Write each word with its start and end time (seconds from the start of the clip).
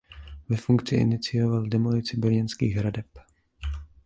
Ve 0.49 0.57
funkci 0.57 0.95
inicioval 0.97 1.67
demolici 1.67 2.17
brněnských 2.17 2.75
hradeb. 2.75 3.07